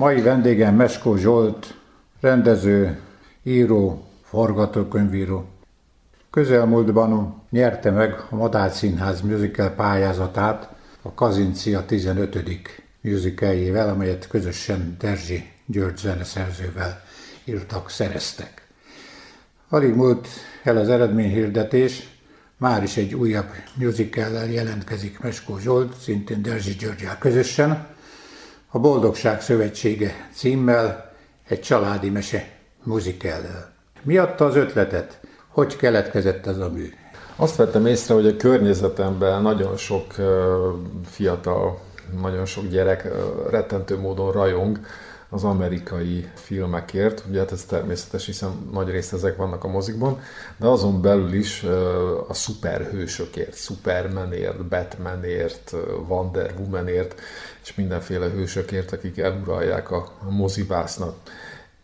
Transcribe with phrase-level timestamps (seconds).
[0.00, 1.74] Mai vendégem Meskó Zsolt,
[2.20, 3.00] rendező,
[3.42, 5.48] író, forgatókönyvíró.
[6.30, 12.44] Közelmúltban nyerte meg a Madár Színház musical pályázatát a Kazincia 15.
[13.00, 17.02] musicaljével, amelyet közösen Derzsi György zeneszerzővel
[17.44, 18.66] írtak, szereztek.
[19.68, 20.28] Alig múlt
[20.62, 22.08] el az eredményhirdetés,
[22.56, 27.94] már is egy újabb musical jelentkezik Meskó Zsolt, szintén Derzsi Györgyel közösen,
[28.76, 31.12] a Boldogság Szövetsége címmel
[31.48, 32.48] egy családi mese
[32.82, 33.72] muzikellel.
[34.02, 35.20] Mi adta az ötletet?
[35.48, 36.92] Hogy keletkezett ez a mű?
[37.36, 40.14] Azt vettem észre, hogy a környezetemben nagyon sok
[41.04, 41.80] fiatal,
[42.20, 43.08] nagyon sok gyerek
[43.50, 44.80] rettentő módon rajong
[45.30, 47.24] az amerikai filmekért.
[47.28, 50.20] Ugye hát ez természetes, hiszen nagy részt ezek vannak a mozikban,
[50.56, 51.62] de azon belül is
[52.28, 55.74] a szuperhősökért, Supermanért, Batmanért,
[56.08, 57.20] Wonder Womanért,
[57.62, 61.14] és mindenféle hősökért, akik eluralják a mozibásznat.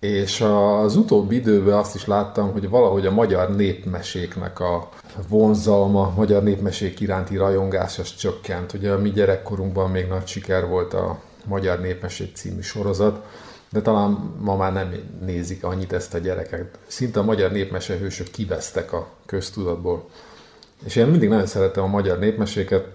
[0.00, 4.88] És az utóbbi időben azt is láttam, hogy valahogy a magyar népmeséknek a
[5.28, 8.72] vonzalma, a magyar népmesék iránti rajongás az csökkent.
[8.72, 13.26] Ugye a mi gyerekkorunkban még nagy siker volt a Magyar Népmesék című sorozat,
[13.70, 16.70] de talán ma már nem nézik annyit ezt a gyerekek.
[16.86, 20.08] Szinte a magyar népmesehősök kivesztek a köztudatból.
[20.84, 22.86] És én mindig nagyon szeretem a magyar népmeséket,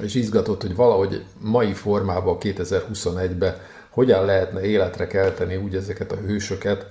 [0.00, 3.56] és izgatott, hogy valahogy mai formában 2021-ben
[3.90, 6.86] hogyan lehetne életre kelteni úgy ezeket a hősöket,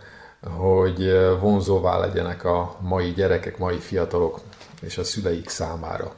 [0.57, 4.39] hogy vonzóvá legyenek a mai gyerekek, mai fiatalok
[4.81, 6.13] és a szüleik számára.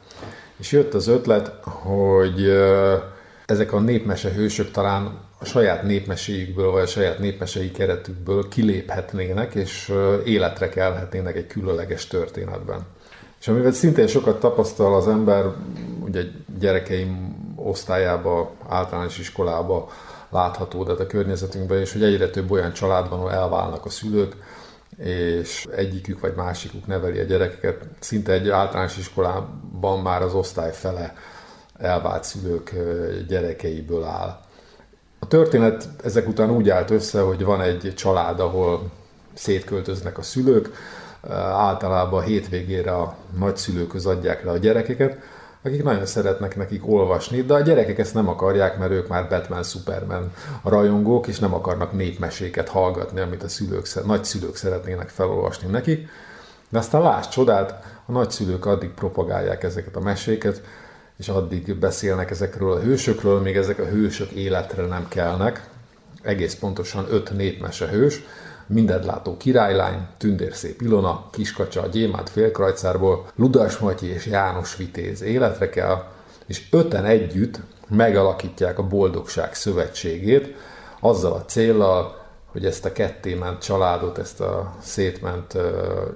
[0.58, 2.52] És jött az ötlet, hogy
[3.48, 9.94] ezek a népmese hősök talán a saját népmeséjükből, vagy a saját népmesei keretükből kiléphetnének, és
[10.26, 12.86] életre kelhetnének egy különleges történetben.
[13.40, 15.46] És amivel szintén sokat tapasztal az ember,
[16.00, 16.22] ugye
[16.60, 19.90] gyerekeim osztályába, általános iskolába
[20.30, 24.36] látható, de a környezetünkben is, hogy egyre több olyan családban, ahol elválnak a szülők,
[25.04, 27.88] és egyikük vagy másikuk neveli a gyerekeket.
[28.00, 31.14] Szinte egy általános iskolában már az osztály fele
[31.80, 32.74] elvált szülők
[33.28, 34.40] gyerekeiből áll.
[35.20, 38.92] A történet ezek után úgy állt össze, hogy van egy család, ahol
[39.34, 40.70] szétköltöznek a szülők,
[41.52, 45.18] általában a hétvégére a nagyszülőköz adják le a gyerekeket,
[45.64, 49.64] akik nagyon szeretnek nekik olvasni, de a gyerekek ezt nem akarják, mert ők már Batman,
[49.64, 50.32] Superman
[50.64, 56.10] rajongók, és nem akarnak népmeséket hallgatni, amit a szülők, nagyszülők szeretnének felolvasni nekik.
[56.70, 60.62] De aztán láss csodát, a nagyszülők addig propagálják ezeket a meséket,
[61.18, 65.70] és addig beszélnek ezekről a hősökről, még ezek a hősök életre nem kelnek.
[66.22, 68.22] Egész pontosan öt népmese hős,
[68.68, 76.04] Mindedlátó királylány, Tündérszép Ilona, Kiskacsa Gyémánt félkrajcárból, Ludas Matyi és János Vitéz életre kell,
[76.46, 80.56] és öten együtt megalakítják a Boldogság Szövetségét,
[81.00, 85.58] azzal a céllal, hogy ezt a kettément családot, ezt a szétment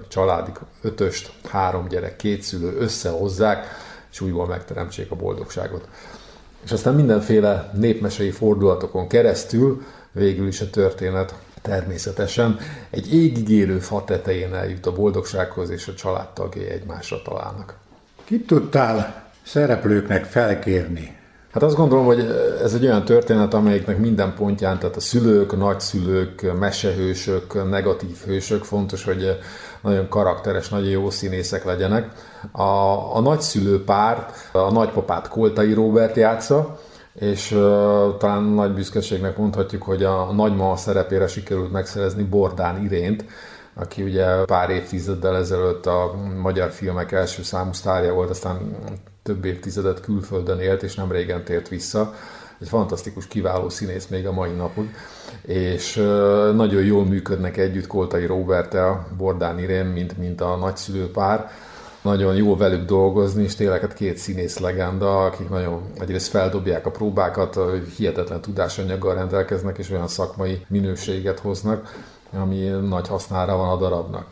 [0.08, 0.50] családi
[0.82, 3.66] ötöst, három gyerek, két szülő összehozzák,
[4.12, 5.88] és újból megteremtsék a boldogságot.
[6.64, 12.58] És aztán mindenféle népmesei fordulatokon keresztül végül is a történet természetesen
[12.90, 17.74] egy égigérő fa tetején eljut a boldogsághoz, és a családtagjai egymásra találnak.
[18.24, 21.20] Kit tudtál szereplőknek felkérni?
[21.52, 22.18] Hát azt gondolom, hogy
[22.62, 29.04] ez egy olyan történet, amelyiknek minden pontján, tehát a szülők, nagyszülők, mesehősök, negatív hősök, fontos,
[29.04, 29.38] hogy
[29.82, 32.12] nagyon karakteres, nagyon jó színészek legyenek.
[32.52, 32.62] A,
[33.16, 36.78] a nagyszülő pár, a nagypapát Koltai Robert játsza,
[37.14, 37.60] és uh,
[38.18, 43.24] talán nagy büszkeségnek mondhatjuk, hogy a nagymama szerepére sikerült megszerezni Bordán Irént,
[43.74, 48.76] aki ugye pár évtizeddel ezelőtt a magyar filmek első számú sztárja volt, aztán
[49.22, 52.14] több évtizedet külföldön élt, és nem régen tért vissza.
[52.60, 54.94] Egy fantasztikus, kiváló színész még a mai napig,
[55.42, 55.94] és
[56.54, 61.50] nagyon jól működnek együtt Koltai Robertel, Bordán Irén, mint, mint a nagyszülő pár
[62.02, 66.90] nagyon jó velük dolgozni, és tényleg hát két színész legenda, akik nagyon egyrészt feldobják a
[66.90, 67.58] próbákat,
[67.96, 72.58] hihetetlen tudásanyaggal rendelkeznek, és olyan szakmai minőséget hoznak, ami
[72.88, 74.26] nagy hasznára van a darabnak.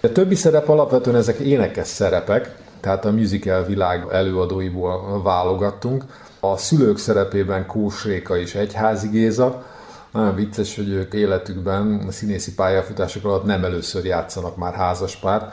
[0.00, 2.56] A többi szerep alapvetően ezek énekes szerepek,
[2.86, 6.04] tehát a musical világ előadóiból válogattunk.
[6.40, 9.64] A szülők szerepében Kós Réka és Egyházi Géza,
[10.12, 15.52] nagyon vicces, hogy ők életükben a színészi pályafutások alatt nem először játszanak már házaspár,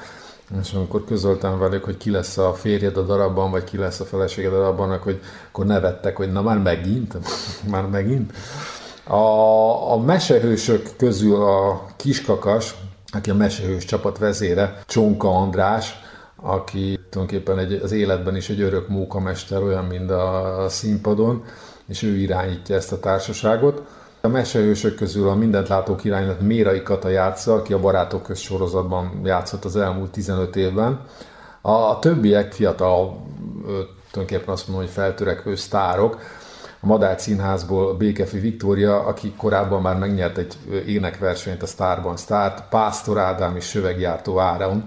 [0.61, 4.05] és amikor közöltem velük, hogy ki lesz a férjed a darabban, vagy ki lesz a
[4.05, 7.17] feleséged a darabban, hogy akkor nevettek, hogy na már megint,
[7.71, 8.33] már megint.
[9.03, 12.75] A, a mesehősök közül a kiskakas,
[13.11, 16.02] aki a mesehős csapat vezére, Csonka András,
[16.43, 21.43] aki tulajdonképpen egy, az életben is egy örök mókamester, olyan, mint a, színpadon,
[21.87, 23.81] és ő irányítja ezt a társaságot.
[24.21, 29.21] A mesehősök közül a mindent látó királynak Mérai Kata játsza, aki a Barátok köz sorozatban
[29.23, 30.99] játszott az elmúlt 15 évben.
[31.61, 33.25] A többiek fiatal,
[34.11, 36.19] tulajdonképpen azt mondom, hogy feltörekvő sztárok.
[36.79, 40.55] A Madár Színházból Békefi Viktória, aki korábban már megnyert egy
[40.87, 44.83] énekversenyt a Sztárban Sztárt, Pásztor Ádám és Söveggyártó Áron,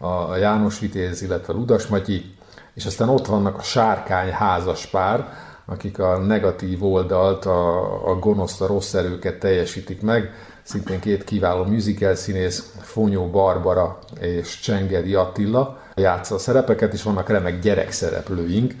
[0.00, 2.34] a János Vitéz, illetve Ludas Matyi,
[2.74, 5.32] és aztán ott vannak a Sárkány házas pár,
[5.66, 10.32] akik a negatív oldalt, a, a gonoszt, a rossz erőket teljesítik meg.
[10.62, 17.28] Szintén két kiváló musical színész, Fonyó Barbara és Csengedi Attila játsza a szerepeket, és vannak
[17.28, 18.74] remek gyerekszereplőink.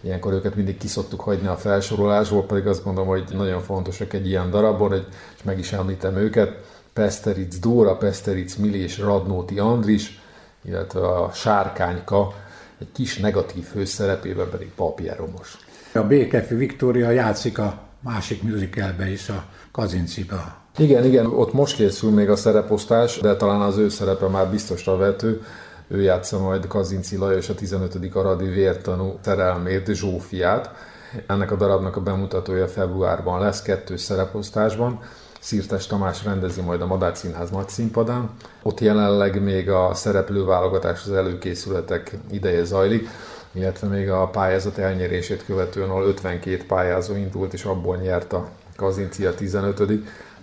[0.00, 4.50] Ilyenkor őket mindig kiszoktuk hagyni a felsorolásból, pedig azt gondolom, hogy nagyon fontosak egy ilyen
[4.50, 4.92] darabban,
[5.36, 6.56] és meg is említem őket.
[6.92, 10.21] Pesteric Dóra, Pesteric Mili és Radnóti Andris,
[10.62, 12.34] illetve a Sárkányka,
[12.78, 15.58] egy kis negatív főszerepében pedig papíromos.
[15.94, 20.60] A Békefi Viktória játszik a másik musicalbe is, a Kazinciba.
[20.76, 24.96] Igen, igen, ott most készül még a szereposztás, de talán az ő szerepe már biztosra
[24.96, 25.42] vető.
[25.88, 28.14] Ő játsza majd Kazinci Lajos a 15.
[28.14, 30.70] aradi vértanú szerelmét, Zsófiát.
[31.26, 35.00] Ennek a darabnak a bemutatója februárban lesz, kettős szereposztásban.
[35.42, 38.30] Szirtes Tamás rendezi majd a Madár Színház nagy színpadán.
[38.62, 43.08] Ott jelenleg még a szereplőválogatás, az előkészületek ideje zajlik
[43.52, 49.34] illetve még a pályázat elnyerését követően, ahol 52 pályázó indult, és abból nyert a Kazincia
[49.34, 49.80] 15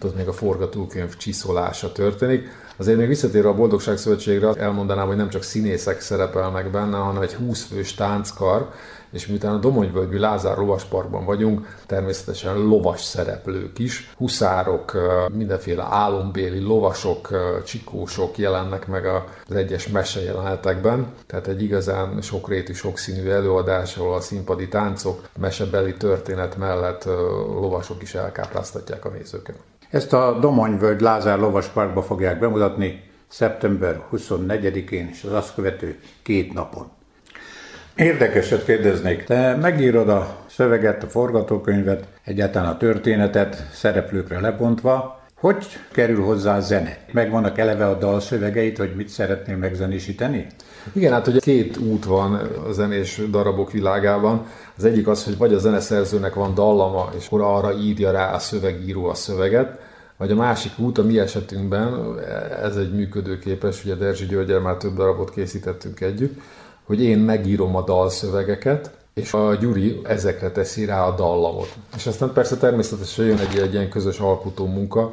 [0.03, 2.47] ott még a forgatókönyv csiszolása történik.
[2.77, 7.33] Azért még visszatérve a Boldogság Szövetségre, elmondanám, hogy nem csak színészek szerepelnek benne, hanem egy
[7.33, 8.71] 20 fős tánckar,
[9.11, 14.97] és miután a Domonyvölgyi Lázár Lovasparkban vagyunk, természetesen lovas szereplők is, huszárok,
[15.33, 17.29] mindenféle álombéli lovasok,
[17.65, 24.67] csikósok jelennek meg az egyes mesejelenetekben, tehát egy igazán sokrétű, sokszínű előadás, ahol a színpadi
[24.67, 27.05] táncok, mesebeli történet mellett
[27.45, 29.55] lovasok is elkápráztatják a nézőket.
[29.89, 36.98] Ezt a Domonyvölgy Lázár Lovasparkba fogják bemutatni szeptember 24-én és az azt követő két napon.
[37.99, 39.23] Érdekeset kérdeznék.
[39.23, 45.19] Te megírod a szöveget, a forgatókönyvet, egyáltalán a történetet, szereplőkre lebontva.
[45.35, 46.97] Hogy kerül hozzá a zene?
[47.11, 50.47] Megvannak eleve a dal szövegeit, hogy mit szeretnél megzenésíteni?
[50.93, 52.33] Igen, hát ugye két út van
[52.67, 54.45] a zenés darabok világában.
[54.77, 58.39] Az egyik az, hogy vagy a zeneszerzőnek van dallama, és akkor arra írja rá a
[58.39, 59.79] szövegíró a szöveget,
[60.17, 62.19] vagy a másik út, a mi esetünkben,
[62.63, 66.39] ez egy működőképes, ugye Derzsi Györgyel már több darabot készítettünk együtt,
[66.89, 71.73] hogy én megírom a dalszövegeket, és a Gyuri ezekre teszi rá a dallamot.
[71.95, 75.11] És aztán persze természetesen jön egy, egy ilyen közös alkotó munka,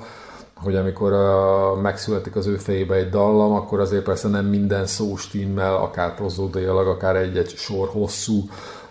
[0.55, 5.17] hogy amikor uh, megszületik az ő fejébe egy dallam, akkor azért persze nem minden szó
[5.17, 8.43] stimmel, akár prozódailag, akár egy-egy sor hosszú,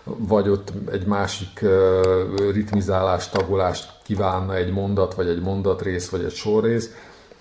[0.04, 6.34] vagy ott egy másik uh, ritmizálást, tagolást kívánna egy mondat, vagy egy mondatrész, vagy egy
[6.34, 6.90] sorrész,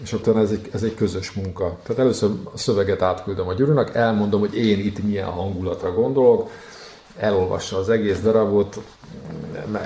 [0.03, 1.77] és akkor ez egy, ez egy közös munka.
[1.83, 6.49] Tehát először a szöveget átküldöm a Gyurinak, elmondom, hogy én itt milyen hangulatra gondolok,
[7.17, 8.81] elolvassa az egész darabot,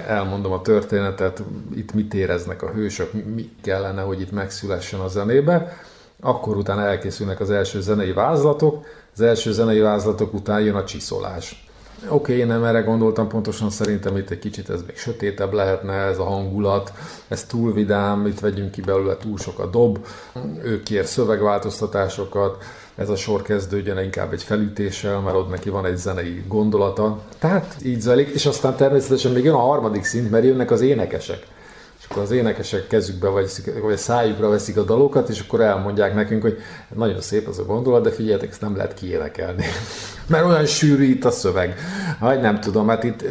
[0.08, 1.44] elmondom a történetet,
[1.76, 5.78] itt mit éreznek a hősök, mi kellene, hogy itt megszülessen a zenébe,
[6.20, 11.69] akkor utána elkészülnek az első zenei vázlatok, az első zenei vázlatok után jön a csiszolás.
[12.04, 15.94] Oké, okay, én nem erre gondoltam pontosan, szerintem itt egy kicsit ez még sötétebb lehetne,
[15.94, 16.94] ez a hangulat,
[17.28, 20.06] ez túl vidám, itt vegyünk ki belőle túl sok a dob,
[20.64, 22.64] ő kér szövegváltoztatásokat,
[22.96, 27.20] ez a sor kezdődjön inkább egy felütéssel, mert ott neki van egy zenei gondolata.
[27.40, 31.48] Tehát így zajlik, és aztán természetesen még jön a harmadik szint, mert jönnek az énekesek
[32.10, 36.58] akkor az énekesek kezükbe veszik, vagy szájukra veszik a dalokat, és akkor elmondják nekünk, hogy
[36.96, 39.66] nagyon szép az a gondolat, de figyeljetek, ezt nem lehet kiénekelni.
[40.28, 41.76] Mert olyan sűrű itt a szöveg.
[42.20, 43.24] Vagy nem tudom, hát itt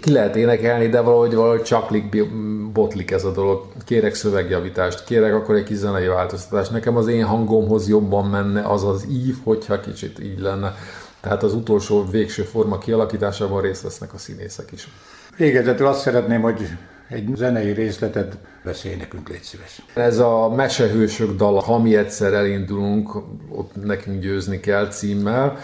[0.00, 2.26] ki lehet énekelni, de valahogy, valahogy csaklik,
[2.72, 3.66] botlik ez a dolog.
[3.84, 6.72] Kérek szövegjavítást, kérek akkor egy kis zenei változtatást.
[6.72, 10.74] Nekem az én hangomhoz jobban menne az az ív, hogyha kicsit így lenne.
[11.20, 14.88] Tehát az utolsó végső forma kialakításában részt vesznek a színészek is.
[15.36, 16.68] Végezetül azt szeretném, hogy
[17.08, 19.82] egy zenei részletet beszélj nekünk, légy szíves.
[19.94, 23.14] Ez a Mesehősök dala, ha mi egyszer elindulunk,
[23.50, 25.58] ott nekünk győzni kell címmel.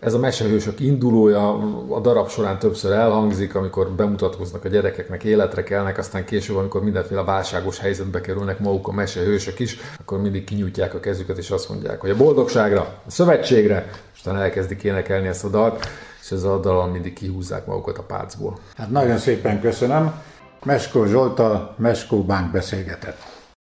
[0.00, 5.98] Ez a mesehősök indulója a darab során többször elhangzik, amikor bemutatkoznak a gyerekeknek, életre kelnek,
[5.98, 11.00] aztán később, amikor mindenféle válságos helyzetbe kerülnek maguk a mesehősök is, akkor mindig kinyújtják a
[11.00, 15.48] kezüket és azt mondják, hogy a boldogságra, a szövetségre, és aztán elkezdik énekelni ezt a
[15.48, 15.88] dalt,
[16.22, 18.58] és ez a dalon mindig kihúzzák magukat a pácból.
[18.76, 20.12] Hát nagyon szépen köszönöm.
[20.64, 23.33] Meskó Zsoltal Meskó Bánk beszélgetett.